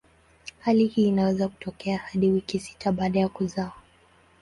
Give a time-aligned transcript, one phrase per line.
[0.59, 3.71] Hali hii inaweza kutokea hadi wiki sita baada ya kuzaa.